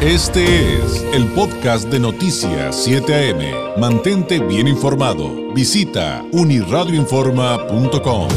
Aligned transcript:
Este 0.00 0.44
es 0.76 1.02
el 1.12 1.26
podcast 1.34 1.90
de 1.90 1.98
Noticias 1.98 2.84
7 2.84 3.32
AM. 3.32 3.80
Mantente 3.80 4.38
bien 4.38 4.68
informado. 4.68 5.52
Visita 5.52 6.24
uniradioinforma.com. 6.30 8.28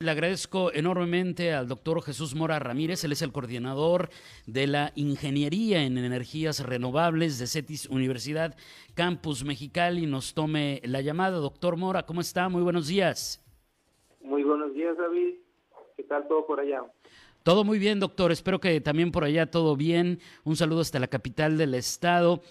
Le 0.00 0.10
agradezco 0.10 0.72
enormemente 0.72 1.52
al 1.52 1.68
doctor 1.68 2.00
Jesús 2.00 2.34
Mora 2.34 2.58
Ramírez, 2.58 3.04
él 3.04 3.12
es 3.12 3.20
el 3.20 3.32
coordinador 3.32 4.08
de 4.46 4.66
la 4.66 4.92
Ingeniería 4.94 5.82
en 5.82 5.98
Energías 5.98 6.60
Renovables 6.60 7.38
de 7.38 7.48
CETIS 7.48 7.86
Universidad 7.90 8.56
Campus 8.94 9.44
Mexicali. 9.44 10.06
Nos 10.06 10.32
tome 10.32 10.80
la 10.84 11.02
llamada. 11.02 11.36
Doctor 11.36 11.76
Mora, 11.76 12.06
¿cómo 12.06 12.22
está? 12.22 12.48
Muy 12.48 12.62
buenos 12.62 12.86
días. 12.86 13.44
Muy 14.22 14.42
buenos 14.42 14.72
días, 14.72 14.96
David. 14.96 15.45
¿Qué 16.06 16.10
tal 16.10 16.28
todo 16.28 16.46
por 16.46 16.60
allá? 16.60 16.84
Todo 17.42 17.64
muy 17.64 17.80
bien, 17.80 17.98
doctor. 17.98 18.30
Espero 18.30 18.60
que 18.60 18.80
también 18.80 19.10
por 19.10 19.24
allá 19.24 19.50
todo 19.50 19.74
bien. 19.74 20.20
Un 20.44 20.54
saludo 20.54 20.82
hasta 20.82 21.00
la 21.00 21.08
capital 21.08 21.58
del 21.58 21.74
estado. 21.74 22.42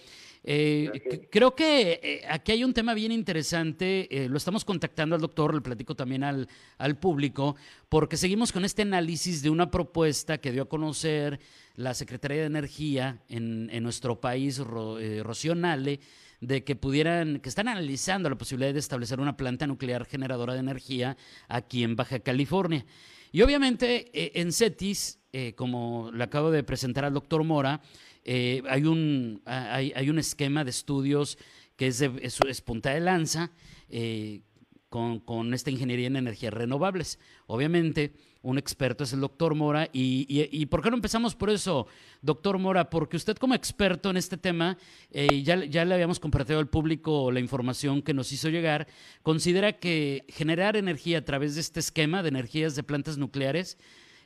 Eh, 0.48 1.26
creo 1.28 1.56
que 1.56 1.98
eh, 2.00 2.22
aquí 2.30 2.52
hay 2.52 2.62
un 2.62 2.72
tema 2.72 2.94
bien 2.94 3.10
interesante. 3.10 4.06
Eh, 4.16 4.28
lo 4.28 4.36
estamos 4.36 4.64
contactando 4.64 5.16
al 5.16 5.20
doctor, 5.20 5.52
le 5.52 5.60
platico 5.60 5.96
también 5.96 6.22
al, 6.22 6.48
al, 6.78 6.96
público, 6.96 7.56
porque 7.88 8.16
seguimos 8.16 8.52
con 8.52 8.64
este 8.64 8.82
análisis 8.82 9.42
de 9.42 9.50
una 9.50 9.72
propuesta 9.72 10.38
que 10.38 10.52
dio 10.52 10.62
a 10.62 10.68
conocer 10.68 11.40
la 11.74 11.94
Secretaría 11.94 12.42
de 12.42 12.46
Energía 12.46 13.24
en, 13.28 13.68
en 13.72 13.82
nuestro 13.82 14.20
país, 14.20 14.58
Ro, 14.58 14.98
Rocío 15.24 15.56
Nale, 15.56 15.98
de 16.40 16.62
que 16.62 16.76
pudieran, 16.76 17.40
que 17.40 17.48
están 17.48 17.66
analizando 17.66 18.30
la 18.30 18.38
posibilidad 18.38 18.72
de 18.72 18.78
establecer 18.78 19.18
una 19.18 19.36
planta 19.36 19.66
nuclear 19.66 20.06
generadora 20.06 20.54
de 20.54 20.60
energía 20.60 21.16
aquí 21.48 21.82
en 21.82 21.96
Baja 21.96 22.20
California. 22.20 22.86
Y 23.32 23.42
obviamente 23.42 24.40
en 24.40 24.52
CETIS, 24.52 25.18
como 25.56 26.10
le 26.12 26.24
acabo 26.24 26.50
de 26.50 26.62
presentar 26.62 27.04
al 27.04 27.12
doctor 27.12 27.42
Mora, 27.42 27.82
eh, 28.28 28.62
hay, 28.68 28.84
un, 28.84 29.40
hay, 29.44 29.92
hay, 29.94 30.10
un 30.10 30.18
esquema 30.18 30.64
de 30.64 30.70
estudios 30.70 31.38
que 31.76 31.86
es, 31.86 31.98
de, 31.98 32.10
punta 32.64 32.90
de 32.90 33.00
lanza 33.00 33.52
con, 34.88 35.20
con, 35.20 35.54
esta 35.54 35.70
ingeniería 35.70 36.08
en 36.08 36.16
energías 36.16 36.52
renovables. 36.52 37.18
Obviamente, 37.46 38.12
un 38.46 38.58
experto 38.58 39.02
es 39.02 39.12
el 39.12 39.20
doctor 39.20 39.54
Mora. 39.54 39.88
Y, 39.92 40.26
y, 40.28 40.66
por 40.66 40.80
qué 40.80 40.90
no 40.90 40.96
empezamos 40.96 41.34
por 41.34 41.50
eso, 41.50 41.88
doctor 42.22 42.58
Mora? 42.58 42.90
Porque 42.90 43.16
usted 43.16 43.36
como 43.36 43.54
experto 43.54 44.10
en 44.10 44.16
este 44.16 44.36
tema, 44.36 44.78
eh, 45.10 45.42
ya, 45.42 45.64
ya 45.64 45.84
le 45.84 45.94
habíamos 45.94 46.20
compartido 46.20 46.60
al 46.60 46.68
público 46.68 47.32
la 47.32 47.40
información 47.40 48.02
que 48.02 48.14
nos 48.14 48.30
hizo 48.32 48.48
llegar, 48.48 48.86
considera 49.22 49.78
que 49.80 50.24
generar 50.28 50.76
energía 50.76 51.18
a 51.18 51.24
través 51.24 51.56
de 51.56 51.60
este 51.60 51.80
esquema 51.80 52.22
de 52.22 52.28
energías 52.28 52.76
de 52.76 52.84
plantas 52.84 53.18
nucleares 53.18 53.78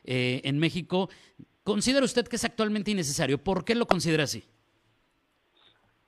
eh, 0.05 0.43
en 0.45 0.59
México, 0.59 1.09
¿considera 1.65 2.05
usted 2.05 2.27
que 2.27 2.37
es 2.37 2.45
actualmente 2.45 2.91
innecesario? 2.91 3.39
¿Por 3.39 3.65
qué 3.65 3.75
lo 3.75 3.87
considera 3.87 4.25
así? 4.25 4.45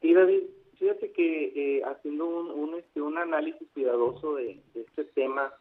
Sí, 0.01 0.13
David, 0.13 0.43
fíjate 0.79 1.13
que 1.13 1.53
eh, 1.55 1.83
haciendo 1.85 2.27
un, 2.27 2.51
un, 2.51 2.79
este, 2.79 3.01
un 3.01 3.19
análisis 3.19 3.67
cuidadoso 3.73 4.35
de, 4.37 4.61
este 4.75 5.05
tema, 5.05 5.53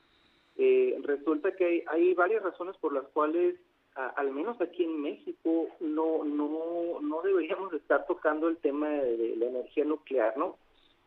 eh, 0.58 1.00
resulta 1.04 1.56
que 1.56 1.66
hay, 1.66 1.84
hay, 1.88 2.14
varias 2.14 2.44
razones 2.44 2.76
por 2.78 2.94
las 2.94 3.08
cuales, 3.10 3.56
al 3.96 4.32
menos 4.32 4.60
aquí 4.62 4.84
en 4.84 5.02
México, 5.02 5.68
no, 5.80 6.24
no, 6.24 7.02
no 7.02 7.22
deberíamos 7.22 7.74
estar 7.74 8.06
tocando 8.08 8.48
el 8.48 8.58
tema 8.58 8.90
de, 8.90 9.18
de 9.18 9.36
la 9.36 9.48
energía 9.48 9.86
nuclear, 9.86 10.38
¿no? 10.38 10.58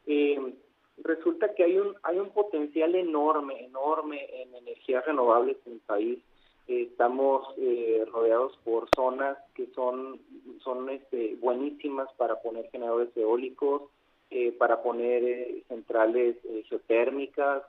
Eh, 0.06 0.54
resulta 1.02 1.54
que 1.54 1.64
hay 1.64 1.78
un, 1.78 1.94
hay 2.02 2.18
un 2.18 2.30
potencial 2.30 2.94
enorme, 2.94 3.64
enorme 3.64 4.42
en 4.42 4.54
energías 4.54 5.04
renovables 5.04 5.56
en 5.66 5.74
el 5.74 5.80
país. 5.80 6.18
Eh, 6.68 6.88
estamos 6.90 7.46
eh, 7.58 8.04
rodeados 8.10 8.56
por 8.64 8.88
zonas 8.94 9.36
que 9.54 9.66
son, 9.74 10.20
son 10.62 10.88
este, 10.90 11.36
buenísimas 11.36 12.08
para 12.16 12.40
poner 12.40 12.70
generadores 12.70 13.16
eólicos, 13.16 13.82
eh, 14.30 14.52
para 14.52 14.82
poner 14.82 15.62
centrales 15.68 16.36
geotérmicas, 16.68 17.62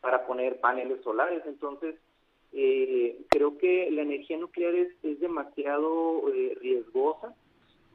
para 0.00 0.26
poner 0.26 0.60
paneles 0.60 1.02
solares. 1.02 1.42
Entonces, 1.46 1.96
eh, 2.56 3.20
creo 3.30 3.58
que 3.58 3.90
la 3.90 4.02
energía 4.02 4.36
nuclear 4.36 4.74
es, 4.74 4.92
es 5.02 5.18
demasiado 5.18 6.22
eh, 6.32 6.56
riesgosa 6.60 7.34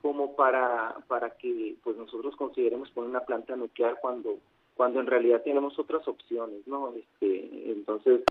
como 0.01 0.35
para, 0.35 0.97
para 1.07 1.29
que 1.37 1.75
pues 1.81 1.95
nosotros 1.95 2.35
consideremos 2.35 2.91
poner 2.91 3.09
una 3.09 3.21
planta 3.21 3.55
nuclear 3.55 3.97
cuando 4.01 4.37
cuando 4.75 5.01
en 5.01 5.07
realidad 5.07 5.41
tenemos 5.43 5.77
otras 5.77 6.07
opciones, 6.07 6.65
¿no? 6.65 6.93
Este, 6.93 7.69
entonces, 7.69 8.21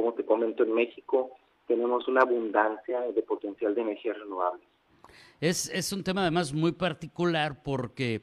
como 0.00 0.14
te 0.14 0.24
comento, 0.24 0.62
en 0.62 0.72
México 0.72 1.36
tenemos 1.66 2.08
una 2.08 2.22
abundancia 2.22 3.00
de 3.14 3.22
potencial 3.22 3.74
de 3.74 3.82
energías 3.82 4.18
renovables. 4.18 4.66
Es, 5.40 5.68
es 5.68 5.92
un 5.92 6.02
tema 6.02 6.22
además 6.22 6.54
muy 6.54 6.72
particular 6.72 7.62
porque 7.62 8.22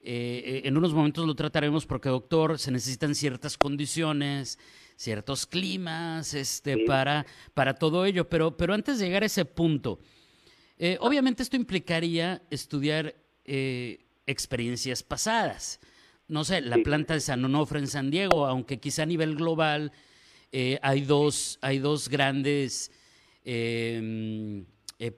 eh, 0.00 0.62
en 0.64 0.76
unos 0.76 0.92
momentos 0.92 1.24
lo 1.24 1.34
trataremos 1.36 1.86
porque, 1.86 2.08
doctor, 2.08 2.58
se 2.58 2.72
necesitan 2.72 3.14
ciertas 3.14 3.56
condiciones, 3.56 4.58
ciertos 4.96 5.46
climas 5.46 6.34
este, 6.34 6.74
sí. 6.74 6.84
para, 6.86 7.24
para 7.54 7.74
todo 7.74 8.04
ello. 8.04 8.28
Pero, 8.28 8.56
pero 8.56 8.74
antes 8.74 8.98
de 8.98 9.06
llegar 9.06 9.22
a 9.22 9.26
ese 9.26 9.44
punto, 9.44 10.00
eh, 10.76 10.98
obviamente 11.00 11.44
esto 11.44 11.54
implicaría 11.54 12.42
estudiar 12.50 13.14
eh, 13.44 14.04
experiencias 14.26 15.04
pasadas. 15.04 15.80
No 16.26 16.42
sé, 16.42 16.60
la 16.62 16.76
sí. 16.76 16.82
planta 16.82 17.14
de 17.14 17.20
San 17.20 17.44
Onofre 17.44 17.78
en 17.78 17.86
San 17.86 18.10
Diego, 18.10 18.46
aunque 18.46 18.80
quizá 18.80 19.04
a 19.04 19.06
nivel 19.06 19.36
global 19.36 19.92
eh, 20.52 20.78
hay, 20.82 21.00
dos, 21.00 21.58
hay 21.62 21.78
dos 21.78 22.08
grandes 22.08 22.92
em, 23.44 24.64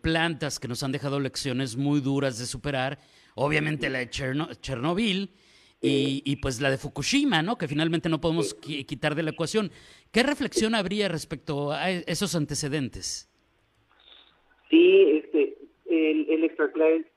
plantas 0.00 0.58
que 0.58 0.68
nos 0.68 0.82
han 0.82 0.92
dejado 0.92 1.20
lecciones 1.20 1.76
muy 1.76 2.00
duras 2.00 2.38
de 2.38 2.46
superar 2.46 2.98
obviamente 3.34 3.90
la 3.90 3.98
de 3.98 4.10
Cherno 4.10 4.48
Chernobyl 4.54 5.30
y, 5.80 6.22
y, 6.24 6.36
pues 6.36 6.62
la 6.62 6.70
de 6.70 6.78
Fukushima, 6.78 7.42
¿no? 7.42 7.58
Que 7.58 7.68
finalmente 7.68 8.08
no 8.08 8.18
podemos 8.18 8.54
qui 8.54 8.84
quitar 8.84 9.14
de 9.14 9.22
la 9.22 9.30
ecuación. 9.30 9.70
¿Qué 10.12 10.22
reflexión 10.22 10.74
habría 10.74 11.08
respecto 11.08 11.72
a 11.72 11.90
esos 11.90 12.34
antecedentes? 12.34 13.28
Sí, 14.70 15.20
este, 15.22 15.58
el, 15.84 16.26
el 16.30 16.44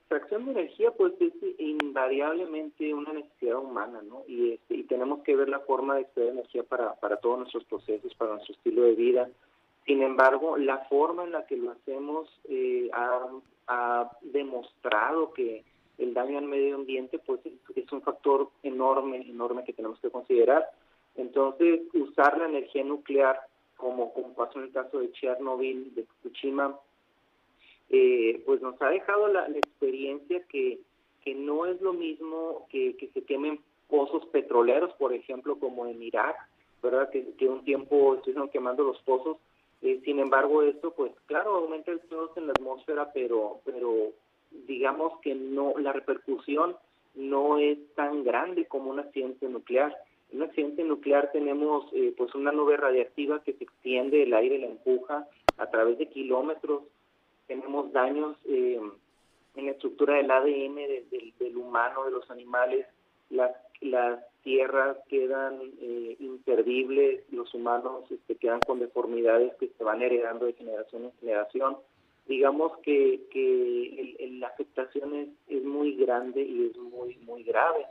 extracción 0.07 0.45
de 0.45 0.51
energía 0.51 0.91
pues 0.91 1.13
es 1.19 1.33
invariablemente 1.59 2.93
una 2.93 3.11
necesidad 3.11 3.57
humana, 3.57 4.01
¿no? 4.01 4.23
Y, 4.25 4.53
este, 4.53 4.75
y 4.75 4.83
tenemos 4.83 5.21
que 5.23 5.35
ver 5.35 5.49
la 5.49 5.59
forma 5.59 5.95
de 5.95 6.01
extraer 6.01 6.29
energía 6.29 6.63
para, 6.63 6.93
para 6.95 7.17
todos 7.17 7.39
nuestros 7.39 7.65
procesos, 7.65 8.15
para 8.15 8.31
nuestro 8.31 8.55
estilo 8.55 8.83
de 8.83 8.95
vida. 8.95 9.29
Sin 9.85 10.01
embargo, 10.01 10.57
la 10.57 10.79
forma 10.85 11.25
en 11.25 11.31
la 11.33 11.45
que 11.45 11.57
lo 11.57 11.71
hacemos 11.71 12.29
eh, 12.47 12.89
ha, 12.93 13.27
ha 13.67 14.11
demostrado 14.21 15.33
que 15.33 15.65
el 15.97 16.13
daño 16.13 16.37
al 16.37 16.45
medio 16.45 16.75
ambiente 16.75 17.19
pues 17.19 17.41
es 17.75 17.91
un 17.91 18.01
factor 18.01 18.49
enorme, 18.63 19.29
enorme 19.29 19.65
que 19.65 19.73
tenemos 19.73 19.99
que 19.99 20.09
considerar. 20.09 20.69
Entonces, 21.15 21.81
usar 21.93 22.37
la 22.37 22.45
energía 22.45 22.83
nuclear, 22.85 23.41
como, 23.75 24.13
como 24.13 24.33
pasó 24.35 24.59
en 24.59 24.65
el 24.65 24.71
caso 24.71 24.99
de 24.99 25.11
Chernobyl, 25.11 25.93
de 25.95 26.03
Fukushima, 26.03 26.79
eh, 27.89 28.41
pues 28.45 28.61
nos 28.61 28.81
ha 28.81 28.89
dejado 28.89 29.27
la, 29.27 29.47
la, 29.47 29.57
experiencia 29.57 30.41
que, 30.49 30.79
que 31.23 31.35
no 31.35 31.65
es 31.65 31.81
lo 31.81 31.93
mismo 31.93 32.67
que, 32.69 32.95
que 32.97 33.07
se 33.09 33.23
quemen 33.23 33.59
pozos 33.89 34.25
petroleros, 34.27 34.93
por 34.93 35.13
ejemplo, 35.13 35.57
como 35.59 35.87
en 35.87 36.01
Irak, 36.01 36.35
¿verdad? 36.83 37.09
Que, 37.09 37.33
que 37.37 37.47
un 37.47 37.63
tiempo 37.63 38.15
estuvieron 38.15 38.49
quemando 38.49 38.83
los 38.83 39.01
pozos. 39.03 39.37
Eh, 39.81 40.01
sin 40.03 40.19
embargo, 40.19 40.63
esto, 40.63 40.91
pues 40.91 41.11
claro, 41.27 41.55
aumenta 41.55 41.91
el 41.91 42.01
CO2 42.09 42.31
en 42.37 42.47
la 42.47 42.53
atmósfera, 42.53 43.11
pero, 43.13 43.61
pero 43.63 44.11
digamos 44.67 45.19
que 45.21 45.35
no 45.35 45.73
la 45.77 45.93
repercusión 45.93 46.75
no 47.15 47.57
es 47.57 47.77
tan 47.95 48.23
grande 48.23 48.65
como 48.65 48.91
un 48.91 48.99
accidente 48.99 49.47
nuclear. 49.49 49.95
En 50.31 50.41
un 50.41 50.49
accidente 50.49 50.83
nuclear 50.83 51.31
tenemos 51.31 51.85
eh, 51.93 52.13
pues 52.15 52.33
una 52.35 52.51
nube 52.51 52.77
radiactiva 52.77 53.43
que 53.43 53.53
se 53.53 53.63
extiende, 53.63 54.23
el 54.23 54.33
aire 54.33 54.59
la 54.59 54.67
empuja 54.67 55.27
a 55.57 55.69
través 55.69 55.97
de 55.97 56.09
kilómetros. 56.09 56.83
Tenemos 57.47 57.91
daños 57.91 58.37
eh, 58.45 58.79
en 59.55 59.65
la 59.65 59.71
estructura 59.71 60.15
del 60.15 60.29
ADN 60.29 60.75
de, 60.75 61.05
de, 61.09 61.33
del 61.39 61.57
humano, 61.57 62.05
de 62.05 62.11
los 62.11 62.29
animales. 62.29 62.85
Las, 63.29 63.51
las 63.81 64.19
tierras 64.43 64.97
quedan 65.09 65.59
eh, 65.81 66.15
imperdibles, 66.19 67.23
los 67.31 67.53
humanos 67.53 68.09
este, 68.11 68.35
quedan 68.35 68.61
con 68.61 68.79
deformidades 68.79 69.53
que 69.55 69.69
se 69.77 69.83
van 69.83 70.01
heredando 70.01 70.45
de 70.45 70.53
generación 70.53 71.05
en 71.05 71.11
generación 71.19 71.77
digamos 72.27 72.77
que, 72.79 73.21
que 73.31 74.15
el, 74.19 74.39
la 74.39 74.47
afectación 74.47 75.15
es, 75.15 75.29
es, 75.47 75.63
muy 75.63 75.95
grande 75.95 76.41
y 76.41 76.65
es 76.65 76.77
muy, 76.77 77.15
muy 77.25 77.43
grave. 77.43 77.85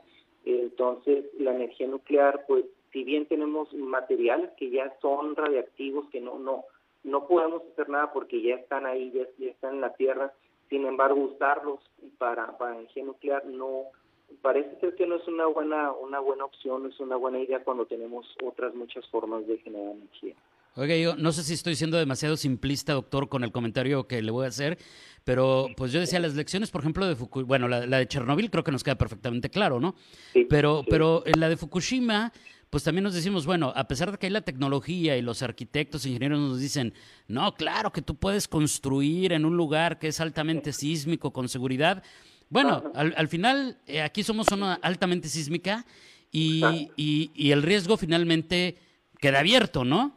Entonces, 0.45 1.25
la 1.39 1.53
energía 1.53 1.87
nuclear, 1.87 2.45
pues, 2.47 2.65
si 2.91 3.03
bien 3.03 3.25
tenemos 3.25 3.73
materiales 3.73 4.51
que 4.57 4.69
ya 4.69 4.95
son 5.01 5.35
radiactivos, 5.35 6.07
que 6.09 6.21
no, 6.21 6.39
no, 6.39 6.63
no 7.07 7.27
podemos 7.27 7.63
hacer 7.71 7.89
nada 7.89 8.11
porque 8.11 8.41
ya 8.41 8.55
están 8.55 8.85
ahí, 8.85 9.11
ya, 9.11 9.23
ya 9.37 9.51
están 9.51 9.75
en 9.75 9.81
la 9.81 9.93
Tierra, 9.93 10.33
sin 10.69 10.85
embargo, 10.85 11.21
usarlos 11.21 11.79
para, 12.17 12.57
para 12.57 12.75
energía 12.75 13.03
nuclear 13.03 13.45
no, 13.45 13.85
parece 14.41 14.77
ser 14.79 14.95
que 14.95 15.07
no 15.07 15.15
es 15.15 15.27
una 15.27 15.45
buena, 15.47 15.91
una 15.93 16.19
buena 16.19 16.45
opción, 16.45 16.83
no 16.83 16.89
es 16.89 16.99
una 16.99 17.15
buena 17.15 17.39
idea 17.39 17.63
cuando 17.63 17.85
tenemos 17.85 18.25
otras 18.43 18.75
muchas 18.75 19.07
formas 19.07 19.47
de 19.47 19.57
generar 19.59 19.95
energía. 19.95 20.35
Oiga, 20.75 20.95
yo 20.95 21.15
no 21.15 21.31
sé 21.31 21.41
si 21.41 21.53
estoy 21.53 21.75
siendo 21.75 21.97
demasiado 21.97 22.37
simplista, 22.37 22.93
doctor, 22.93 23.29
con 23.29 23.43
el 23.43 23.51
comentario 23.51 24.05
que 24.05 24.21
le 24.21 24.29
voy 24.29 24.45
a 24.45 24.49
hacer, 24.49 24.77
pero 25.23 25.67
pues 25.75 25.91
yo 25.91 25.99
decía, 25.99 26.19
las 26.19 26.35
lecciones, 26.35 26.69
por 26.69 26.81
ejemplo, 26.81 27.07
de 27.07 27.15
Fukushima, 27.15 27.47
bueno, 27.47 27.67
la, 27.67 27.79
de 27.81 28.07
Chernobyl 28.07 28.51
creo 28.51 28.63
que 28.63 28.71
nos 28.71 28.83
queda 28.83 28.95
perfectamente 28.95 29.49
claro, 29.49 29.79
¿no? 29.79 29.95
pero, 30.49 30.83
pero 30.87 31.23
en 31.25 31.39
la 31.39 31.49
de 31.49 31.57
Fukushima, 31.57 32.31
pues 32.69 32.83
también 32.83 33.03
nos 33.03 33.13
decimos, 33.13 33.45
bueno, 33.45 33.71
a 33.75 33.87
pesar 33.87 34.11
de 34.11 34.17
que 34.17 34.27
hay 34.27 34.31
la 34.31 34.41
tecnología 34.41 35.15
y 35.17 35.21
los 35.21 35.41
arquitectos, 35.41 36.05
ingenieros 36.05 36.39
nos 36.39 36.59
dicen, 36.59 36.93
no, 37.27 37.53
claro 37.53 37.91
que 37.91 38.01
tú 38.01 38.15
puedes 38.15 38.47
construir 38.47 39.33
en 39.33 39.45
un 39.45 39.55
lugar 39.55 39.99
que 39.99 40.07
es 40.07 40.19
altamente 40.19 40.73
sísmico, 40.73 41.31
con 41.31 41.47
seguridad. 41.47 42.03
Bueno, 42.49 42.91
al, 42.93 43.27
final, 43.27 43.77
eh, 43.87 44.01
aquí 44.01 44.23
somos 44.23 44.51
una 44.51 44.75
altamente 44.75 45.27
sísmica 45.27 45.85
y, 46.31 46.91
y, 46.95 47.31
y 47.33 47.51
el 47.51 47.63
riesgo 47.63 47.97
finalmente 47.97 48.77
queda 49.19 49.39
abierto, 49.39 49.83
¿no? 49.83 50.13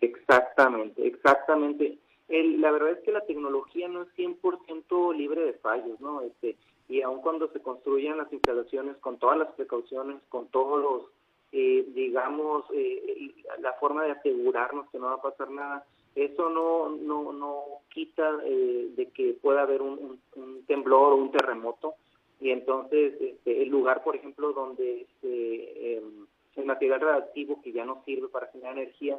Exactamente, 0.00 1.06
exactamente. 1.06 1.98
El, 2.28 2.60
la 2.60 2.70
verdad 2.70 2.92
es 2.92 2.98
que 3.00 3.12
la 3.12 3.26
tecnología 3.26 3.88
no 3.88 4.02
es 4.02 4.08
100% 4.16 5.16
libre 5.16 5.42
de 5.42 5.54
fallos, 5.54 6.00
¿no? 6.00 6.22
Este, 6.22 6.56
y 6.88 7.02
aun 7.02 7.20
cuando 7.20 7.50
se 7.52 7.60
construyan 7.60 8.18
las 8.18 8.32
instalaciones 8.32 8.96
con 8.98 9.18
todas 9.18 9.38
las 9.38 9.48
precauciones, 9.52 10.16
con 10.28 10.48
todos 10.48 10.80
los, 10.80 11.02
eh, 11.52 11.84
digamos, 11.94 12.64
eh, 12.72 13.32
la 13.60 13.72
forma 13.74 14.04
de 14.04 14.12
asegurarnos 14.12 14.88
que 14.90 14.98
no 14.98 15.06
va 15.06 15.14
a 15.14 15.22
pasar 15.22 15.50
nada, 15.50 15.84
eso 16.14 16.48
no 16.48 16.90
no 16.90 17.32
no 17.32 17.64
quita 17.88 18.38
eh, 18.44 18.88
de 18.96 19.06
que 19.10 19.34
pueda 19.34 19.62
haber 19.62 19.82
un, 19.82 20.20
temblor 20.66 21.12
o 21.12 21.16
un 21.16 21.30
terremoto 21.30 21.94
y 22.40 22.50
entonces 22.50 23.14
este, 23.20 23.62
el 23.62 23.68
lugar, 23.68 24.02
por 24.02 24.16
ejemplo, 24.16 24.52
donde 24.52 25.02
este, 25.02 25.96
em, 25.96 26.26
el 26.56 26.64
material 26.64 27.00
radioactivo 27.00 27.60
que 27.62 27.72
ya 27.72 27.84
no 27.84 28.02
sirve 28.04 28.28
para 28.28 28.48
generar 28.48 28.78
energía 28.78 29.18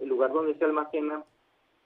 el 0.00 0.08
lugar 0.08 0.32
donde 0.32 0.54
se 0.54 0.64
almacena, 0.64 1.24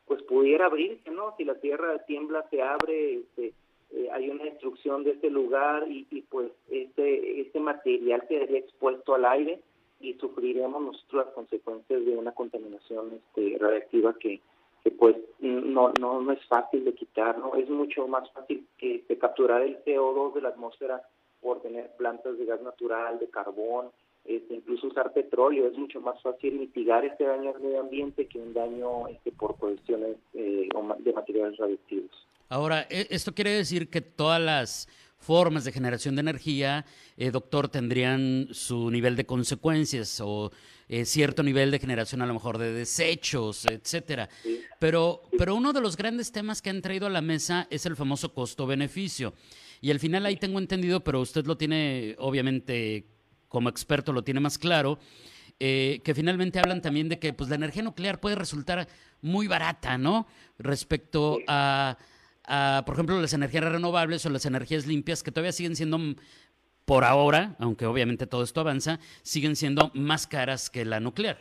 pues 0.07 0.23
pudiera 0.23 0.67
abrirse, 0.67 1.11
¿no? 1.11 1.35
Si 1.37 1.45
la 1.45 1.57
tierra 1.57 1.99
tiembla, 2.07 2.47
se 2.51 2.63
abre, 2.63 3.15
este, 3.15 3.53
eh, 3.93 4.09
hay 4.13 4.31
una 4.31 4.45
destrucción 4.45 5.03
de 5.03 5.13
ese 5.13 5.31
lugar 5.31 5.87
y, 5.89 6.05
pues 6.29 6.53
este, 6.71 7.41
este 7.41 7.61
material 7.61 8.27
quedaría 8.29 8.59
expuesto 8.59 9.15
al 9.15 9.25
aire 9.25 9.61
y 10.01 10.15
sufriremos 10.15 10.83
nosotros 10.83 11.27
las 11.27 11.35
consecuencias 11.35 12.05
de 12.05 12.17
una 12.17 12.33
contaminación 12.33 13.15
este, 13.15 13.59
radiactiva 13.59 14.15
que, 14.19 14.41
que 14.85 14.91
pues 14.91 15.17
no, 15.41 15.93
no, 16.01 16.21
no 16.21 16.33
es 16.33 16.45
fácil 16.47 16.85
de 16.85 16.95
quitar, 16.95 17.39
¿no? 17.39 17.55
Es 17.55 17.69
mucho 17.69 18.07
más 18.07 18.31
fácil 18.33 18.67
que, 18.79 19.03
que 19.03 19.19
capturar 19.19 19.63
el 19.63 19.83
CO2 19.85 20.35
de 20.35 20.43
la 20.43 20.51
atmósfera 20.51 21.03
por 21.41 21.63
tener 21.63 21.91
plantas 21.97 22.39
de 22.39 22.45
gas 22.45 22.61
natural, 22.63 23.19
de 23.19 23.29
carbón, 23.29 23.91
este, 24.25 24.55
incluso 24.55 24.89
usar 24.89 25.13
petróleo. 25.13 25.67
Es 25.69 25.79
mucho 25.79 26.01
más 26.01 26.21
fácil 26.21 26.59
mitigar 26.59 27.05
este 27.05 27.25
daño 27.25 27.51
al 27.55 27.61
medio 27.61 27.81
ambiente 27.81 28.27
que 28.27 28.39
un 28.39 28.53
daño 28.53 29.09
este, 29.09 29.33
por 29.33 29.57
cuestiones 29.57 30.17
eh, 30.35 30.69
de 30.99 31.13
materiales 31.13 31.57
radioactivos. 31.57 32.27
Ahora, 32.49 32.87
e, 32.91 33.07
esto 33.11 33.33
quiere 33.33 33.51
decir 33.51 33.91
que 33.91 34.01
todas 34.01 34.41
las 34.41 34.89
formas 35.19 35.65
de 35.65 35.73
generación 35.73 36.15
de 36.15 36.21
energía, 36.21 36.85
eh, 37.17 37.31
doctor, 37.31 37.69
tendrían 37.69 38.49
su 38.53 38.91
nivel 38.91 39.17
de 39.17 39.27
consecuencias 39.27 40.21
o 40.21 40.53
eh, 40.89 41.05
cierto 41.05 41.43
nivel 41.43 41.71
de 41.71 41.79
generación 41.79 42.23
a 42.23 42.27
lo 42.27 42.35
mejor 42.35 42.59
de 42.59 42.73
desechos, 42.73 43.67
etcétera. 43.67 44.29
Pero, 44.79 45.23
pero 45.37 45.55
uno 45.55 45.73
de 45.73 45.81
los 45.81 45.97
grandes 45.97 46.31
temas 46.33 46.63
que 46.63 46.71
han 46.71 46.83
traído 46.83 47.07
a 47.07 47.11
la 47.11 47.23
mesa 47.23 47.67
es 47.71 47.87
el 47.87 47.97
famoso 47.97 48.33
costo-beneficio. 48.35 49.35
Y 49.81 49.91
al 49.91 50.01
final 50.01 50.27
ahí 50.27 50.37
tengo 50.37 50.59
entendido, 50.59 51.03
pero 51.03 51.21
usted 51.21 51.45
lo 51.47 51.57
tiene 51.57 52.15
obviamente 52.19 53.07
como 53.49 53.69
experto 53.69 54.13
lo 54.13 54.25
tiene 54.25 54.41
más 54.41 54.59
claro, 54.59 54.99
eh, 55.59 56.01
que 56.05 56.15
finalmente 56.15 56.59
hablan 56.59 56.83
también 56.83 57.09
de 57.09 57.19
que 57.19 57.33
pues, 57.33 57.49
la 57.49 57.57
energía 57.57 57.83
nuclear 57.83 58.21
puede 58.21 58.37
resultar 58.37 58.87
muy 59.23 59.47
barata, 59.47 59.97
¿no? 59.97 60.27
Respecto 60.59 61.39
a, 61.47 61.97
por 62.85 62.95
ejemplo, 62.95 63.21
las 63.21 63.33
energías 63.33 63.65
renovables 63.65 64.25
o 64.27 64.31
las 64.31 64.47
energías 64.47 64.87
limpias, 64.87 65.23
que 65.23 65.33
todavía 65.33 65.53
siguen 65.53 65.77
siendo, 65.77 65.99
por 66.85 67.05
ahora, 67.05 67.57
aunque 67.59 67.87
obviamente 67.87 68.27
todo 68.27 68.43
esto 68.43 68.61
avanza, 68.61 68.99
siguen 69.23 69.57
siendo 69.57 69.91
más 69.95 70.27
caras 70.27 70.71
que 70.71 70.85
la 70.85 71.01
nuclear. 71.01 71.39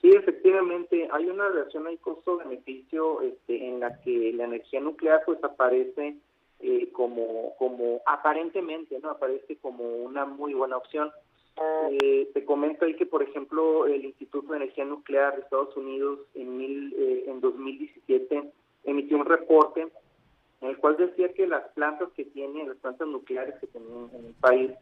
Sí, 0.00 0.10
efectivamente, 0.10 1.08
hay 1.10 1.26
una 1.26 1.48
relación 1.48 1.86
ahí 1.86 1.96
costo-beneficio 1.96 3.22
este, 3.22 3.68
en 3.68 3.80
la 3.80 4.00
que 4.00 4.32
la 4.32 4.44
energía 4.44 4.80
nuclear 4.80 5.22
pues 5.26 5.42
aparece 5.42 6.16
eh, 6.60 6.90
como, 6.92 7.54
como 7.56 8.00
aparentemente, 8.06 8.98
¿no? 9.00 9.10
Aparece 9.10 9.56
como 9.56 9.84
una 9.84 10.24
muy 10.24 10.54
buena 10.54 10.76
opción. 10.76 11.10
Eh, 11.90 12.30
te 12.32 12.44
comento 12.44 12.84
ahí 12.84 12.94
que, 12.94 13.06
por 13.06 13.22
ejemplo, 13.22 13.86
el 13.86 14.04
Instituto 14.04 14.52
de 14.52 14.58
Energía 14.58 14.84
Nuclear 14.84 15.34
de 15.34 15.42
Estados 15.42 15.76
Unidos 15.76 16.20
en, 16.34 16.56
mil, 16.56 16.94
eh, 16.96 17.24
en 17.26 17.40
2017 17.40 18.52
emitió 18.90 19.16
un 19.16 19.26
reporte 19.26 19.88
en 20.60 20.68
el 20.68 20.78
cual 20.78 20.96
decía 20.96 21.32
que 21.32 21.46
las 21.46 21.68
plantas 21.72 22.08
que 22.16 22.24
tienen, 22.24 22.68
las 22.68 22.78
plantas 22.78 23.06
nucleares 23.06 23.54
que 23.60 23.68
tenían 23.68 24.10
en 24.12 24.26
el 24.26 24.34
país, 24.34 24.72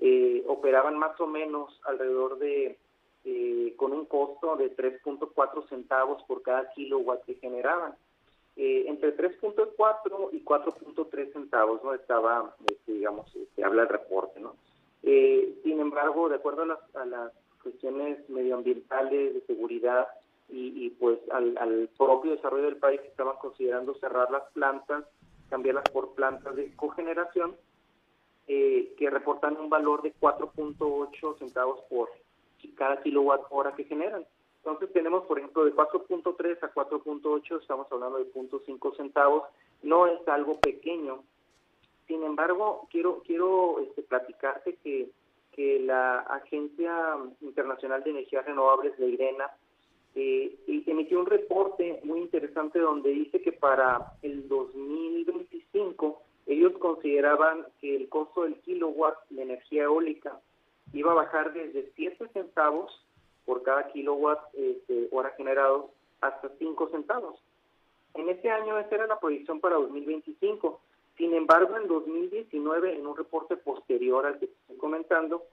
eh, 0.00 0.42
operaban 0.48 0.98
más 0.98 1.20
o 1.20 1.26
menos 1.26 1.80
alrededor 1.84 2.38
de, 2.38 2.78
con 3.76 3.92
un 3.92 4.06
costo 4.06 4.56
de 4.56 4.74
3.4 4.74 5.68
centavos 5.68 6.22
por 6.24 6.42
cada 6.42 6.70
kilowatt 6.72 7.24
que 7.24 7.34
generaban. 7.34 7.94
Eh, 8.56 8.84
entre 8.88 9.16
3.4 9.16 10.30
y 10.32 10.44
4.3 10.44 11.32
centavos, 11.32 11.82
¿no? 11.84 11.94
Estaba, 11.94 12.54
este, 12.70 12.92
digamos, 12.92 13.30
se 13.32 13.42
este, 13.42 13.64
habla 13.64 13.82
el 13.82 13.88
reporte, 13.88 14.40
¿no? 14.40 14.54
Eh, 15.02 15.60
sin 15.62 15.80
embargo, 15.80 16.28
de 16.28 16.36
acuerdo 16.36 16.62
a 16.94 17.04
las, 17.06 17.32
cuestiones 17.62 18.28
medioambientales, 18.30 19.34
de 19.34 19.40
seguridad 19.42 20.08
y, 20.52 20.90
pues 20.98 21.18
al, 21.30 21.88
propio 21.96 22.32
desarrollo 22.32 22.64
del 22.64 22.76
país, 22.76 23.00
estaban 23.04 23.36
considerando 23.36 23.94
cerrar 23.94 24.30
las 24.30 24.42
plantas, 24.52 25.04
cambiarlas 25.48 25.84
por 25.92 26.14
plantas 26.14 26.56
de 26.56 26.74
cogeneración, 26.76 27.56
eh, 28.48 28.94
que 28.98 29.10
reportan 29.10 29.56
un 29.56 29.70
valor 29.70 30.02
de 30.02 30.12
4.8 30.14 31.38
centavos 31.38 31.80
por 31.88 32.08
cada 32.74 33.00
kilowatt 33.02 33.46
hora 33.50 33.74
que 33.74 33.84
generan. 33.84 34.26
Entonces 34.58 34.92
tenemos, 34.92 35.24
por 35.24 35.38
ejemplo, 35.38 35.64
de 35.64 35.74
4.3 35.74 36.58
a 36.62 36.74
4.8, 36.74 37.60
estamos 37.60 37.86
hablando 37.90 38.18
de 38.18 38.30
0.5 38.32 38.96
centavos, 38.96 39.44
no 39.82 40.06
es 40.06 40.26
algo 40.28 40.58
pequeño. 40.60 41.22
Sin 42.06 42.22
embargo, 42.24 42.88
quiero 42.90 43.22
quiero 43.24 43.80
este, 43.80 44.02
platicarte 44.02 44.76
que, 44.82 45.10
que 45.52 45.80
la 45.80 46.20
Agencia 46.20 47.16
Internacional 47.40 48.02
de 48.02 48.10
Energías 48.10 48.44
Renovables, 48.44 48.98
de 48.98 49.08
IRENA, 49.08 49.50
eh, 50.14 50.58
emitió 50.86 51.20
un 51.20 51.26
reporte 51.26 52.00
muy 52.04 52.20
interesante 52.20 52.78
donde 52.78 53.10
dice 53.10 53.40
que 53.40 53.52
para 53.52 54.12
el 54.22 54.48
2025 54.48 56.22
ellos 56.46 56.72
consideraban 56.78 57.66
que 57.80 57.96
el 57.96 58.08
costo 58.08 58.42
del 58.42 58.56
kilowatt 58.60 59.16
de 59.30 59.42
energía 59.42 59.84
eólica 59.84 60.40
iba 60.92 61.12
a 61.12 61.14
bajar 61.14 61.52
desde 61.52 61.92
7 61.94 62.28
centavos 62.32 63.04
por 63.44 63.62
cada 63.62 63.88
kilowatt 63.92 64.40
este, 64.54 65.08
hora 65.12 65.30
generado 65.36 65.90
hasta 66.20 66.50
5 66.58 66.88
centavos. 66.88 67.40
En 68.14 68.28
ese 68.28 68.50
año 68.50 68.78
esa 68.78 68.94
era 68.96 69.06
la 69.06 69.20
proyección 69.20 69.60
para 69.60 69.76
2025. 69.76 70.80
Sin 71.16 71.34
embargo, 71.34 71.76
en 71.76 71.86
2019, 71.86 72.96
en 72.96 73.06
un 73.06 73.16
reporte 73.16 73.56
posterior 73.56 74.26
al 74.26 74.38
que 74.38 74.46
estoy 74.46 74.76
comentando, 74.76 75.44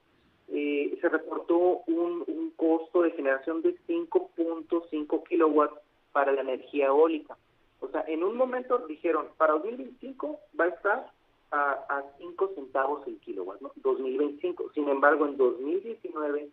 eh, 0.49 0.97
se 1.01 1.09
reportó 1.09 1.83
un, 1.87 2.25
costo 2.55 3.03
de 3.03 3.11
generación 3.11 3.61
de 3.61 3.77
5.5 3.87 5.23
kilowatts 5.27 5.79
para 6.11 6.31
la 6.31 6.41
energía 6.41 6.87
eólica. 6.87 7.37
O 7.81 7.87
sea, 7.89 8.03
en 8.07 8.23
un 8.23 8.35
momento 8.35 8.79
dijeron, 8.87 9.27
para 9.37 9.53
2025 9.53 10.39
va 10.59 10.65
a 10.65 10.69
estar 10.69 11.11
a, 11.51 11.71
a 11.87 12.03
5 12.17 12.53
centavos 12.55 13.05
el 13.05 13.19
kilowatt, 13.19 13.61
¿no? 13.61 13.71
2025. 13.75 14.71
Sin 14.73 14.89
embargo, 14.89 15.27
en 15.27 15.37
2019 15.37 16.49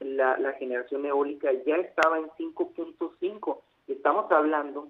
la, 0.00 0.36
la 0.38 0.52
generación 0.54 1.06
eólica 1.06 1.52
ya 1.64 1.76
estaba 1.76 2.18
en 2.18 2.28
5.5. 2.30 3.58
Estamos 3.88 4.30
hablando 4.32 4.88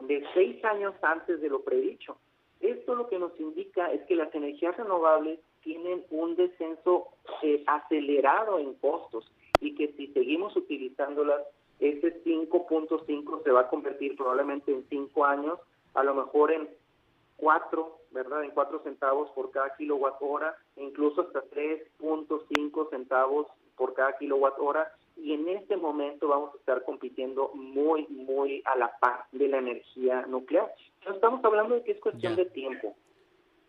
de 0.00 0.24
seis 0.34 0.64
años 0.64 0.94
antes 1.02 1.40
de 1.40 1.48
lo 1.48 1.62
predicho. 1.62 2.16
Esto 2.60 2.94
lo 2.94 3.08
que 3.08 3.18
nos 3.18 3.38
indica 3.40 3.90
es 3.92 4.02
que 4.02 4.14
las 4.14 4.34
energías 4.34 4.76
renovables 4.76 5.40
tienen 5.66 6.04
un 6.10 6.36
descenso 6.36 7.08
eh, 7.42 7.64
acelerado 7.66 8.60
en 8.60 8.74
costos 8.74 9.28
y 9.60 9.74
que 9.74 9.92
si 9.96 10.06
seguimos 10.12 10.54
utilizándolas, 10.54 11.42
ese 11.80 12.22
5.5 12.22 13.42
se 13.42 13.50
va 13.50 13.62
a 13.62 13.68
convertir 13.68 14.16
probablemente 14.16 14.70
en 14.72 14.86
5 14.88 15.24
años, 15.26 15.58
a 15.94 16.04
lo 16.04 16.14
mejor 16.14 16.52
en 16.52 16.68
4, 17.38 17.98
¿verdad? 18.12 18.44
En 18.44 18.52
4 18.52 18.80
centavos 18.84 19.28
por 19.30 19.50
cada 19.50 19.74
kilowatt 19.76 20.14
hora, 20.20 20.56
incluso 20.76 21.22
hasta 21.22 21.42
3.5 21.42 22.90
centavos 22.90 23.48
por 23.76 23.92
cada 23.94 24.16
kilowatt 24.18 24.54
hora 24.60 24.92
y 25.16 25.32
en 25.32 25.48
este 25.48 25.76
momento 25.76 26.28
vamos 26.28 26.54
a 26.54 26.58
estar 26.58 26.84
compitiendo 26.84 27.50
muy, 27.54 28.06
muy 28.06 28.62
a 28.66 28.76
la 28.76 28.96
par 28.98 29.24
de 29.32 29.48
la 29.48 29.58
energía 29.58 30.24
nuclear. 30.26 30.72
estamos 31.12 31.44
hablando 31.44 31.74
de 31.74 31.82
que 31.82 31.92
es 31.92 32.00
cuestión 32.00 32.36
de 32.36 32.44
tiempo. 32.44 32.94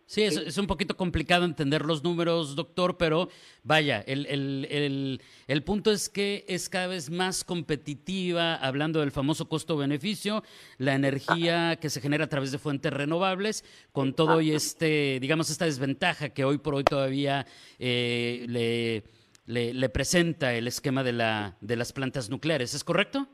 Sí, 0.08 0.22
es, 0.22 0.56
un 0.56 0.66
poquito 0.66 0.96
complicado 0.96 1.44
entender 1.44 1.84
los 1.84 2.02
números, 2.02 2.56
doctor, 2.56 2.96
pero 2.96 3.28
vaya, 3.62 4.00
el, 4.06 4.24
el, 4.24 5.20
el, 5.46 5.62
punto 5.64 5.90
es 5.90 6.08
que 6.08 6.46
es 6.48 6.70
cada 6.70 6.86
vez 6.86 7.10
más 7.10 7.44
competitiva, 7.44 8.54
hablando 8.54 9.00
del 9.00 9.10
famoso 9.10 9.50
costo-beneficio, 9.50 10.42
la 10.78 10.94
energía 10.94 11.76
que 11.76 11.90
se 11.90 12.00
genera 12.00 12.24
a 12.24 12.28
través 12.30 12.52
de 12.52 12.58
fuentes 12.58 12.90
renovables, 12.90 13.66
con 13.92 14.14
todo 14.14 14.40
y 14.40 14.52
este, 14.52 15.18
digamos, 15.20 15.50
esta 15.50 15.66
desventaja 15.66 16.30
que 16.30 16.42
hoy 16.42 16.56
por 16.56 16.76
hoy 16.76 16.84
todavía 16.84 17.44
eh, 17.78 18.46
le, 18.48 19.04
le, 19.44 19.74
le, 19.74 19.88
presenta 19.90 20.54
el 20.54 20.68
esquema 20.68 21.04
de, 21.04 21.12
la, 21.12 21.58
de 21.60 21.76
las 21.76 21.92
plantas 21.92 22.30
nucleares, 22.30 22.72
¿es 22.72 22.82
correcto? 22.82 23.26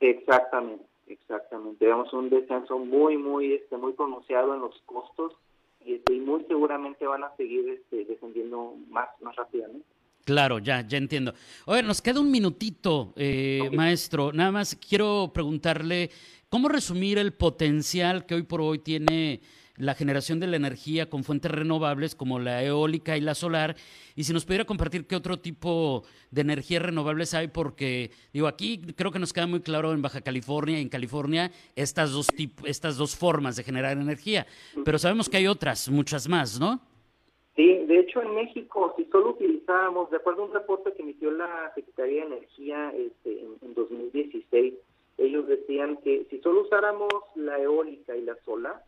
Exactamente, 0.00 0.84
exactamente. 1.06 1.86
Vemos 1.86 2.12
un 2.12 2.28
descenso 2.28 2.78
muy, 2.78 3.16
muy, 3.16 3.54
este, 3.54 3.78
muy 3.78 3.94
pronunciado 3.94 4.54
en 4.54 4.60
los 4.60 4.78
costos 4.84 5.32
este, 5.94 6.14
y, 6.14 6.20
muy 6.20 6.44
seguramente 6.44 7.06
van 7.06 7.24
a 7.24 7.34
seguir 7.36 7.68
este, 7.68 8.04
descendiendo 8.04 8.74
más, 8.90 9.08
más 9.20 9.34
rápidamente. 9.36 9.86
Claro, 10.24 10.58
ya, 10.58 10.86
ya 10.86 10.98
entiendo. 10.98 11.32
Oye, 11.64 11.82
nos 11.82 12.02
queda 12.02 12.20
un 12.20 12.30
minutito, 12.30 13.14
eh, 13.16 13.70
maestro. 13.72 14.30
Nada 14.32 14.52
más 14.52 14.76
quiero 14.76 15.30
preguntarle, 15.32 16.10
¿cómo 16.50 16.68
resumir 16.68 17.16
el 17.16 17.32
potencial 17.32 18.26
que 18.26 18.34
hoy 18.34 18.42
por 18.42 18.60
hoy 18.60 18.80
tiene 18.80 19.40
la 19.78 19.94
generación 19.94 20.40
de 20.40 20.46
la 20.46 20.56
energía 20.56 21.08
con 21.08 21.24
fuentes 21.24 21.50
renovables 21.50 22.14
como 22.14 22.38
la 22.38 22.62
eólica 22.62 23.16
y 23.16 23.20
la 23.20 23.34
solar. 23.34 23.76
Y 24.14 24.24
si 24.24 24.32
nos 24.32 24.44
pudiera 24.44 24.64
compartir 24.64 25.06
qué 25.06 25.16
otro 25.16 25.38
tipo 25.38 26.02
de 26.30 26.40
energías 26.40 26.82
renovables 26.82 27.34
hay, 27.34 27.48
porque 27.48 28.10
digo, 28.32 28.46
aquí 28.46 28.82
creo 28.96 29.12
que 29.12 29.18
nos 29.18 29.32
queda 29.32 29.46
muy 29.46 29.60
claro 29.60 29.92
en 29.92 30.02
Baja 30.02 30.20
California 30.20 30.78
y 30.78 30.82
en 30.82 30.88
California 30.88 31.50
estas 31.76 32.12
dos, 32.12 32.28
estas 32.64 32.96
dos 32.96 33.16
formas 33.16 33.56
de 33.56 33.64
generar 33.64 33.96
energía, 33.96 34.46
pero 34.84 34.98
sabemos 34.98 35.28
que 35.28 35.38
hay 35.38 35.46
otras, 35.46 35.88
muchas 35.88 36.28
más, 36.28 36.58
¿no? 36.58 36.80
Sí, 37.56 37.66
de 37.86 37.98
hecho 37.98 38.22
en 38.22 38.34
México, 38.36 38.94
si 38.96 39.04
solo 39.06 39.30
utilizábamos, 39.30 40.10
de 40.10 40.18
acuerdo 40.18 40.42
a 40.42 40.46
un 40.46 40.54
reporte 40.54 40.92
que 40.92 41.02
emitió 41.02 41.32
la 41.32 41.72
Secretaría 41.74 42.20
de 42.20 42.36
Energía 42.36 42.92
este, 42.96 43.40
en, 43.40 43.56
en 43.62 43.74
2016, 43.74 44.74
ellos 45.18 45.48
decían 45.48 45.96
que 45.98 46.24
si 46.30 46.38
solo 46.38 46.62
usáramos 46.62 47.12
la 47.34 47.58
eólica 47.58 48.16
y 48.16 48.22
la 48.22 48.36
solar, 48.44 48.84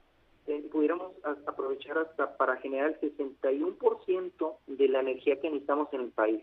eh, 0.46 0.68
pudiéramos 0.70 1.12
aprovechar 1.46 1.98
hasta 1.98 2.36
para 2.36 2.56
generar 2.56 2.96
el 3.00 3.16
61% 3.16 4.56
de 4.66 4.88
la 4.88 5.00
energía 5.00 5.40
que 5.40 5.48
necesitamos 5.48 5.88
en 5.92 6.00
el 6.02 6.10
país. 6.10 6.42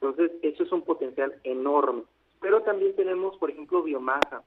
Entonces, 0.00 0.32
eso 0.42 0.62
es 0.62 0.72
un 0.72 0.82
potencial 0.82 1.34
enorme. 1.44 2.04
Pero 2.40 2.62
también 2.62 2.94
tenemos, 2.94 3.36
por 3.38 3.50
ejemplo, 3.50 3.82
biomasa. 3.82 4.42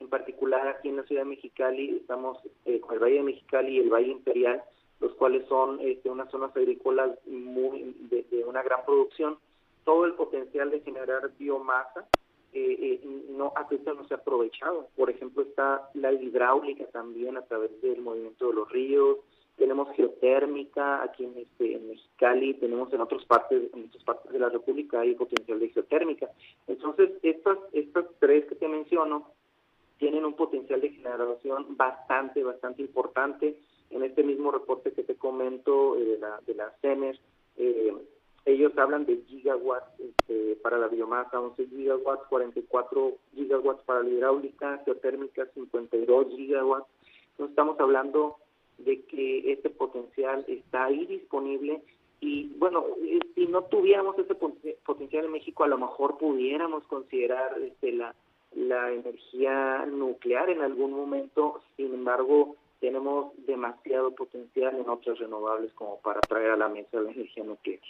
En 0.00 0.08
particular, 0.08 0.68
aquí 0.68 0.88
en 0.88 0.96
la 0.96 1.02
ciudad 1.02 1.22
de 1.22 1.30
Mexicali, 1.30 1.96
estamos 1.96 2.38
eh, 2.64 2.80
con 2.80 2.94
el 2.94 3.00
Valle 3.00 3.16
de 3.16 3.22
Mexicali 3.22 3.76
y 3.76 3.80
el 3.80 3.90
Valle 3.90 4.12
Imperial, 4.12 4.62
los 5.00 5.12
cuales 5.14 5.46
son 5.48 5.80
este, 5.80 6.08
unas 6.08 6.30
zonas 6.30 6.56
agrícolas 6.56 7.18
muy 7.26 7.94
de, 8.10 8.24
de 8.30 8.44
una 8.44 8.62
gran 8.62 8.84
producción. 8.84 9.38
Todo 9.84 10.04
el 10.04 10.14
potencial 10.14 10.70
de 10.70 10.80
generar 10.80 11.30
biomasa 11.38 12.06
eh, 12.52 13.00
no 13.30 13.52
a 13.54 13.66
no 13.94 14.06
se 14.06 14.14
ha 14.14 14.16
aprovechado. 14.16 14.88
Por 14.96 15.10
ejemplo, 15.10 15.42
está 15.42 15.90
la 15.94 16.12
hidráulica 16.12 16.86
también 16.86 17.36
a 17.36 17.42
través 17.42 17.80
del 17.82 18.00
movimiento 18.00 18.48
de 18.48 18.54
los 18.54 18.70
ríos, 18.70 19.18
tenemos 19.58 19.90
geotérmica 19.96 21.02
aquí 21.02 21.24
en, 21.24 21.36
este, 21.36 21.74
en 21.74 21.88
Mexicali, 21.88 22.54
tenemos 22.54 22.92
en 22.92 23.00
otras 23.00 23.24
partes, 23.24 23.74
en 23.74 23.86
otras 23.86 24.04
partes 24.04 24.32
de 24.32 24.38
la 24.38 24.48
República 24.48 25.00
hay 25.00 25.16
potencial 25.16 25.58
de 25.58 25.68
geotérmica. 25.70 26.30
Entonces, 26.68 27.10
estas, 27.22 27.58
estas 27.72 28.06
tres 28.20 28.46
que 28.46 28.54
te 28.54 28.68
menciono 28.68 29.32
tienen 29.98 30.24
un 30.24 30.34
potencial 30.34 30.80
de 30.80 30.90
generación 30.90 31.76
bastante, 31.76 32.44
bastante 32.44 32.82
importante. 32.82 33.58
En 33.90 34.04
este 34.04 34.22
mismo 34.22 34.52
reporte 34.52 34.92
que 34.92 35.02
te 35.02 35.16
comento 35.16 35.96
eh, 35.96 36.04
de 36.04 36.18
la, 36.18 36.40
de 36.46 36.54
la 36.54 36.70
CENER, 36.80 37.18
eh, 37.56 37.92
ellos 38.48 38.76
hablan 38.78 39.04
de 39.04 39.22
gigawatts 39.28 40.00
este, 40.00 40.56
para 40.62 40.78
la 40.78 40.88
biomasa, 40.88 41.38
11 41.38 41.66
gigawatts, 41.66 42.26
44 42.28 43.12
gigawatts 43.34 43.82
para 43.84 44.02
la 44.02 44.08
hidráulica, 44.08 44.80
geotérmica, 44.84 45.46
52 45.54 46.28
gigawatts. 46.34 46.86
Entonces 47.32 47.50
estamos 47.50 47.78
hablando 47.78 48.36
de 48.78 49.02
que 49.02 49.52
este 49.52 49.68
potencial 49.68 50.44
está 50.48 50.86
ahí 50.86 51.04
disponible 51.06 51.82
y 52.20 52.48
bueno, 52.56 52.84
si 53.34 53.46
no 53.46 53.62
tuviéramos 53.64 54.18
ese 54.18 54.34
potencial 54.34 55.26
en 55.26 55.32
México, 55.32 55.64
a 55.64 55.68
lo 55.68 55.78
mejor 55.78 56.16
pudiéramos 56.18 56.84
considerar 56.84 57.56
este, 57.60 57.92
la, 57.92 58.14
la 58.56 58.90
energía 58.92 59.84
nuclear 59.86 60.48
en 60.50 60.62
algún 60.62 60.92
momento, 60.92 61.60
sin 61.76 61.94
embargo, 61.94 62.56
tenemos 62.80 63.32
demasiado 63.46 64.12
potencial 64.12 64.74
en 64.76 64.88
otras 64.88 65.18
renovables 65.18 65.72
como 65.74 66.00
para 66.00 66.20
traer 66.20 66.52
a 66.52 66.56
la 66.56 66.68
mesa 66.68 67.00
la 67.00 67.10
energía 67.10 67.44
nuclear. 67.44 67.80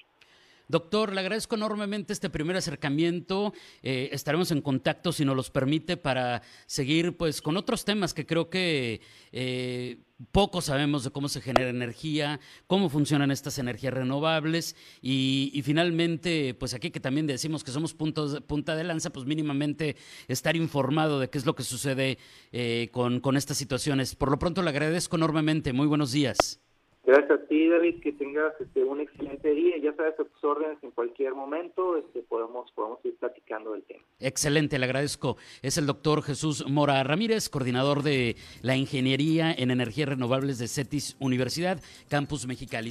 Doctor, 0.68 1.14
le 1.14 1.20
agradezco 1.20 1.56
enormemente 1.56 2.12
este 2.12 2.28
primer 2.28 2.54
acercamiento. 2.54 3.54
Eh, 3.82 4.10
estaremos 4.12 4.50
en 4.50 4.60
contacto, 4.60 5.12
si 5.12 5.24
nos 5.24 5.34
los 5.34 5.50
permite, 5.50 5.96
para 5.96 6.42
seguir 6.66 7.16
pues 7.16 7.40
con 7.40 7.56
otros 7.56 7.86
temas 7.86 8.12
que 8.12 8.26
creo 8.26 8.50
que 8.50 9.00
eh, 9.32 10.04
poco 10.30 10.60
sabemos 10.60 11.04
de 11.04 11.10
cómo 11.10 11.30
se 11.30 11.40
genera 11.40 11.70
energía, 11.70 12.38
cómo 12.66 12.90
funcionan 12.90 13.30
estas 13.30 13.58
energías 13.58 13.94
renovables 13.94 14.76
y, 15.00 15.58
finalmente, 15.64 16.52
pues 16.52 16.74
aquí 16.74 16.90
que 16.90 17.00
también 17.00 17.26
decimos 17.26 17.64
que 17.64 17.70
somos 17.70 17.94
puntos, 17.94 18.42
punta 18.42 18.76
de 18.76 18.84
lanza, 18.84 19.08
pues 19.08 19.24
mínimamente 19.24 19.96
estar 20.28 20.54
informado 20.54 21.18
de 21.18 21.30
qué 21.30 21.38
es 21.38 21.46
lo 21.46 21.54
que 21.54 21.62
sucede 21.62 22.18
eh, 22.52 22.90
con, 22.92 23.20
con 23.20 23.38
estas 23.38 23.56
situaciones. 23.56 24.14
Por 24.14 24.30
lo 24.30 24.38
pronto 24.38 24.60
le 24.60 24.68
agradezco 24.68 25.16
enormemente. 25.16 25.72
Muy 25.72 25.86
buenos 25.86 26.12
días. 26.12 26.60
Gracias 27.08 27.40
a 27.40 27.46
ti, 27.46 27.66
David, 27.66 28.02
que 28.02 28.12
tengas 28.12 28.52
este, 28.60 28.84
un 28.84 29.00
excelente 29.00 29.54
día. 29.54 29.76
Ya 29.82 29.96
sabes, 29.96 30.12
a 30.20 30.24
tus 30.24 30.44
órdenes 30.44 30.76
en 30.82 30.90
cualquier 30.90 31.34
momento 31.34 31.96
este, 31.96 32.20
podemos, 32.20 32.70
podemos 32.72 32.98
ir 33.02 33.16
platicando 33.16 33.72
del 33.72 33.82
tema. 33.84 34.00
Excelente, 34.20 34.78
le 34.78 34.84
agradezco. 34.84 35.38
Es 35.62 35.78
el 35.78 35.86
doctor 35.86 36.22
Jesús 36.22 36.66
Mora 36.68 37.02
Ramírez, 37.04 37.48
coordinador 37.48 38.02
de 38.02 38.36
la 38.60 38.76
Ingeniería 38.76 39.54
en 39.56 39.70
Energías 39.70 40.10
Renovables 40.10 40.58
de 40.58 40.68
CETIS 40.68 41.16
Universidad, 41.18 41.80
Campus 42.10 42.46
Mexicali. 42.46 42.90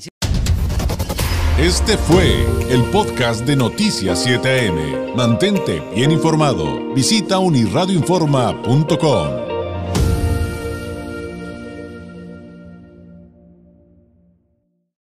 Este 1.60 1.96
fue 1.96 2.26
el 2.72 2.90
podcast 2.92 3.46
de 3.46 3.56
Noticias 3.56 4.28
7am. 4.28 5.14
Mantente 5.16 5.80
bien 5.94 6.10
informado. 6.10 6.92
Visita 6.96 7.38
unirradioinforma.com. 7.38 9.47